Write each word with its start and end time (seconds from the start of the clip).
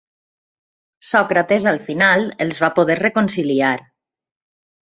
Sòcrates 1.09 1.67
al 1.73 1.77
final 1.89 2.25
els 2.47 2.65
va 2.65 2.73
poder 2.81 2.99
reconciliar. 3.05 3.73